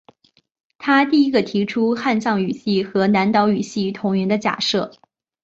[0.79, 4.91] 他第一个提出汉藏语系和南岛语系同源的假设。